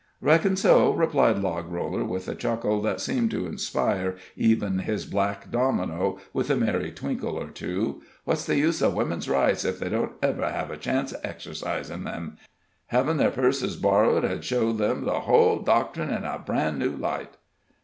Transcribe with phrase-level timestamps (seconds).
[0.19, 6.17] "Reckon so," replied Logroller, with a chuckle that seemed to inspire even his black domino
[6.33, 8.01] with a merry wrinkle or two.
[8.23, 12.07] "What's the use of women's rights ef they don't ever hev a chance of exercisin'
[12.07, 12.37] 'em?
[12.87, 17.37] Hevin' ther purses borrowed 'ud show 'em the hull doctrine in a bran new light."